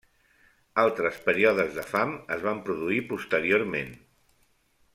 Altres 0.83 1.19
períodes 1.27 1.75
de 1.79 1.83
fam 1.89 2.15
es 2.37 2.41
van 2.47 2.63
produir 2.71 2.99
posteriorment. 3.13 3.93